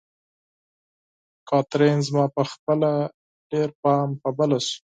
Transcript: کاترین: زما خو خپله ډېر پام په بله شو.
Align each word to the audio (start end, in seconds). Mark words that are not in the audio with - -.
کاترین: 1.49 1.97
زما 2.07 2.23
خو 2.33 2.43
خپله 2.53 2.91
ډېر 3.51 3.69
پام 3.81 4.07
په 4.21 4.29
بله 4.37 4.57
شو. 4.65 4.77